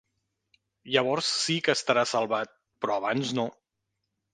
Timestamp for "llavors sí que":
0.95-1.75